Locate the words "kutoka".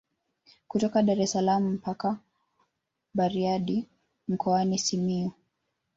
0.67-1.03